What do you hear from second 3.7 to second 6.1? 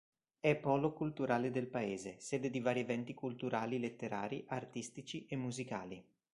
letterari, artistici e musicali.